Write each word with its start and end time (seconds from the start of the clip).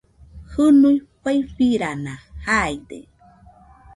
Jɨnui 0.53 0.95
faifirana 1.21 2.13
jaide 2.45 2.97